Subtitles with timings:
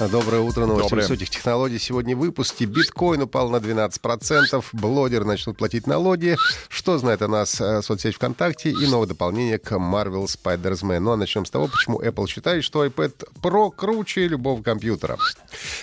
[0.00, 1.02] Доброе утро, новости Доброе.
[1.02, 1.80] высоких технологий.
[1.80, 6.36] Сегодня в выпуске биткоин упал на 12%, блогеры начнут платить налоги.
[6.68, 11.00] Что знает о нас э, соцсеть ВКонтакте и новое дополнение к Marvel Spider-Man.
[11.00, 15.18] Ну а начнем с того, почему Apple считает, что iPad Pro круче любого компьютера.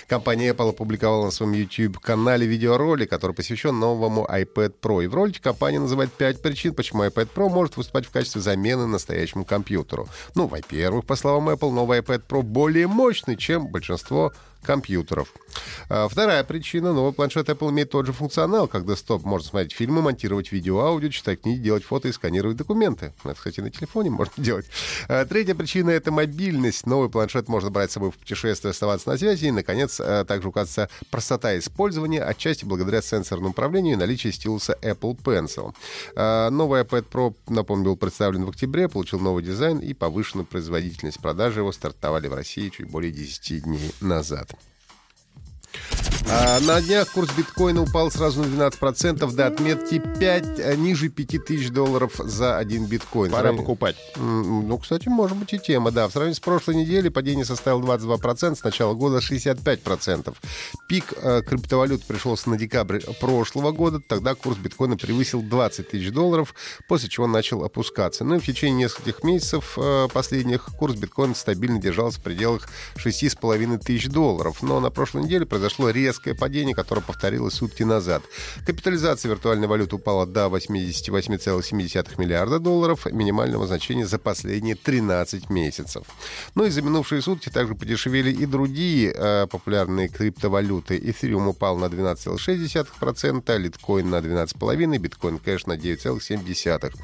[0.08, 5.04] Компания Apple опубликовала на своем YouTube-канале видеоролик, который посвящен новому iPad Pro.
[5.04, 8.86] И в ролике компания называет пять причин, почему iPad Pro может выступать в качестве замены
[8.86, 10.08] настоящему компьютеру.
[10.34, 14.32] Ну, во-первых, по словам Apple, новый iPad Pro более мощный, чем большинство большинство
[14.66, 15.32] компьютеров.
[15.88, 16.92] А, Вторая причина.
[16.92, 19.24] Новый планшет Apple имеет тот же функционал, как десктоп.
[19.24, 23.14] Можно смотреть фильмы, монтировать видео, аудио, читать книги, делать фото и сканировать документы.
[23.24, 24.66] Ну, Это, кстати, на телефоне можно делать.
[25.08, 26.86] А, Третья причина— это мобильность.
[26.86, 29.46] Новый планшет можно брать с собой в путешествие, оставаться на связи.
[29.46, 35.16] И, наконец, а, также указывается простота использования, отчасти благодаря сенсорному управлению и наличию стилуса Apple
[35.22, 35.74] Pencil.
[36.50, 41.20] Новый iPad Pro, напомню, был представлен в октябре, получил новый дизайн и повышенную производительность.
[41.20, 44.55] Продажи его стартовали в России чуть более 10 дней назад.
[46.28, 51.70] А на днях курс биткоина упал сразу на 12% до отметки 5, а, ниже 5000
[51.70, 53.30] долларов за один биткоин.
[53.30, 53.96] Пора Сравни- покупать.
[54.16, 56.08] Ну, кстати, может быть и тема, да.
[56.08, 60.34] В сравнении с прошлой неделей падение составило 22%, с начала года 65%.
[60.88, 66.54] Пик э, криптовалют пришелся на декабрь прошлого года, тогда курс биткоина превысил 20 тысяч долларов,
[66.88, 68.24] после чего он начал опускаться.
[68.24, 73.78] Ну и в течение нескольких месяцев э, последних курс биткоина стабильно держался в пределах 6,5
[73.78, 74.60] тысяч долларов.
[74.62, 78.22] Но на прошлой неделе произошло резкое падение, которое повторилось сутки назад.
[78.66, 86.04] Капитализация виртуальной валюты упала до 88,7 миллиарда долларов, минимального значения за последние 13 месяцев.
[86.54, 90.98] Ну и за минувшие сутки также подешевели и другие э, популярные криптовалюты.
[90.98, 96.94] Эфириум упал на 12,6%, литкоин на 12,5%, биткоин кэш на 9,7%.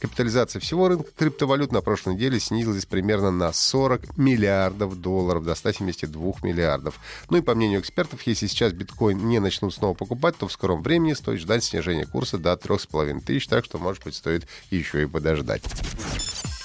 [0.00, 6.32] Капитализация всего рынка криптовалют на прошлой неделе снизилась примерно на 40 миллиардов долларов до 172
[6.42, 7.00] миллиардов.
[7.30, 10.82] Ну и по мнению экспертов, если сейчас биткоин не начнут снова покупать, то в скором
[10.82, 15.06] времени стоит ждать снижения курса до 3,5 тысяч, так что, может быть, стоит еще и
[15.06, 15.62] подождать.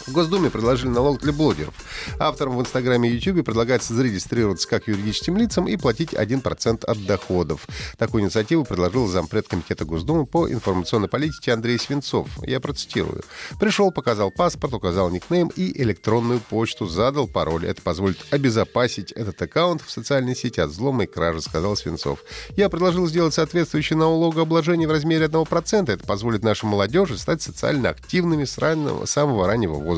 [0.08, 1.74] В Госдуме предложили налог для блогеров.
[2.20, 7.68] Авторам в Инстаграме и Ютубе предлагается зарегистрироваться как юридическим лицам и платить 1% от доходов.
[7.98, 12.28] Такую инициативу предложил зампред Комитета Госдумы по информационной политике Андрей Свинцов.
[12.44, 13.24] Я процитирую.
[13.60, 17.66] «Пришел, показал паспорт, указал никнейм и электронную почту, задал пароль.
[17.66, 22.20] Это позволит обезопасить этот аккаунт в социальной сети от взлома и кражи», сказал Свинцов.
[22.56, 25.92] «Я предложил сделать соответствующее налогообложение в размере 1%.
[25.92, 29.95] Это позволит нашей молодежи стать социально активными с раннего, самого раннего возраста.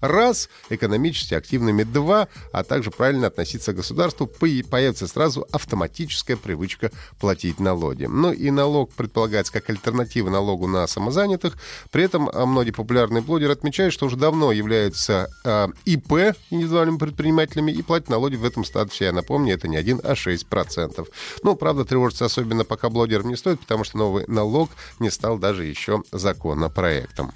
[0.00, 1.82] Раз, экономически активными.
[1.82, 4.26] Два, а также правильно относиться к государству.
[4.26, 8.04] По- Появится сразу автоматическая привычка платить налоги.
[8.04, 11.56] Ну и налог предполагается как альтернатива налогу на самозанятых.
[11.90, 17.72] При этом а, многие популярные блогеры отмечают, что уже давно являются а, ИП, индивидуальными предпринимателями,
[17.72, 19.06] и платят налоги в этом статусе.
[19.06, 21.08] Я напомню, это не 1, а 6%.
[21.42, 25.64] Ну, правда, тревожиться особенно пока блогерам не стоит, потому что новый налог не стал даже
[25.64, 27.32] еще законопроектом.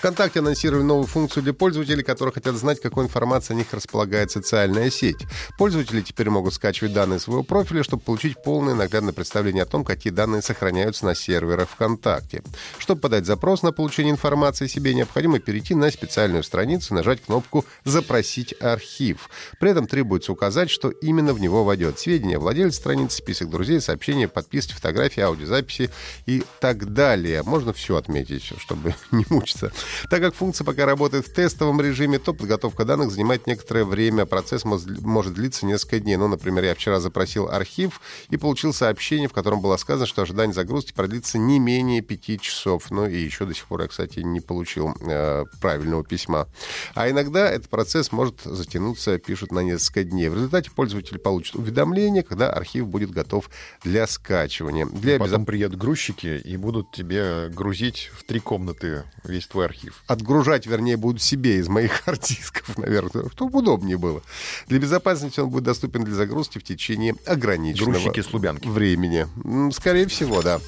[0.00, 4.88] ВКонтакте анонсировали новую функцию для пользователей, которые хотят знать, какой информацией о них располагает социальная
[4.88, 5.26] сеть.
[5.58, 10.10] Пользователи теперь могут скачивать данные своего профиля, чтобы получить полное наглядное представление о том, какие
[10.10, 12.42] данные сохраняются на серверах ВКонтакте.
[12.78, 17.66] Чтобы подать запрос на получение информации себе, необходимо перейти на специальную страницу и нажать кнопку
[17.84, 19.28] «Запросить архив».
[19.58, 23.82] При этом требуется указать, что именно в него войдет сведения о владельце страницы, список друзей,
[23.82, 25.90] сообщения, подписки, фотографии, аудиозаписи
[26.24, 27.42] и так далее.
[27.42, 29.70] Можно все отметить, чтобы не мучиться.
[30.08, 34.26] Так как функция пока работает в тестовом режиме, то подготовка данных занимает некоторое время.
[34.26, 36.16] Процесс мож- может длиться несколько дней.
[36.16, 40.54] Ну, например, я вчера запросил архив и получил сообщение, в котором было сказано, что ожидание
[40.54, 42.90] загрузки продлится не менее пяти часов.
[42.90, 46.46] Ну и еще до сих пор я, кстати, не получил э, правильного письма.
[46.94, 50.28] А иногда этот процесс может затянуться, пишут, на несколько дней.
[50.28, 53.50] В результате пользователь получит уведомление, когда архив будет готов
[53.82, 54.86] для скачивания.
[54.86, 59.79] Для Потом безоп- приедут грузчики и будут тебе грузить в три комнаты весь твой архив.
[60.06, 64.22] Отгружать, вернее, будут себе из моих арт-дисков, наверное, чтобы удобнее было.
[64.66, 68.68] Для безопасности он будет доступен для загрузки в течение ограниченного Грузчики с Лубянки.
[68.68, 69.26] времени.
[69.72, 70.60] Скорее всего, да.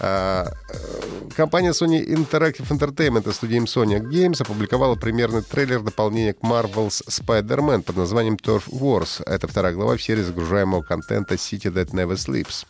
[0.00, 1.04] А, э,
[1.36, 7.82] Компания Sony Interactive Entertainment и студия Sony Games опубликовала примерный трейлер дополнения к Marvel's Spider-Man
[7.82, 9.22] под названием Turf Wars.
[9.26, 12.66] Это вторая глава в серии загружаемого контента City That Never Sleeps.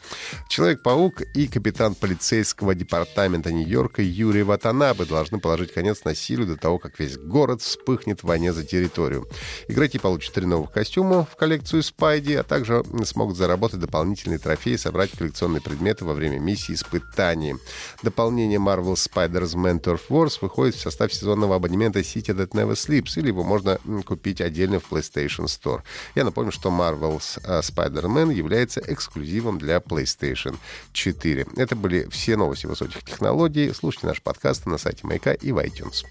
[0.48, 6.98] Человек-паук и капитан полицейского департамента Нью-Йорка Юрий Ватанабе должны положить конец насилию до того, как
[6.98, 9.28] весь город вспыхнет в войне за территорию.
[9.68, 14.78] Игроки получат три новых костюма в коллекцию Спайди, а также смогут заработать дополнительные трофеи и
[14.78, 17.56] собрать коллекционные предметы во время миссии испытаний.
[18.02, 23.28] Дополнение Marvel Spider-Man Mentor Force выходит в состав сезонного абонемента City That Never Sleeps, или
[23.28, 25.82] его можно купить отдельно в PlayStation Store.
[26.14, 30.56] Я напомню, что Marvel's э, Spider-Man является эксклюзивом для PlayStation
[30.92, 31.46] 4.
[31.56, 33.72] Это были все новости высоких технологий.
[33.72, 36.04] Слушайте наш подкаст на сайте Маяка и iTunes.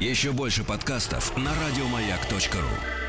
[0.00, 3.07] Еще больше подкастов на радиомаяк.ру